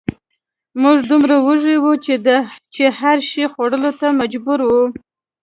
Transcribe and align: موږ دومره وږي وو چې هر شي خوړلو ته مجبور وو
موږ 0.81 0.97
دومره 1.09 1.35
وږي 1.45 1.75
وو 1.83 1.93
چې 2.75 2.85
هر 2.99 3.17
شي 3.29 3.43
خوړلو 3.51 3.91
ته 3.99 4.07
مجبور 4.19 4.59
وو 4.69 4.83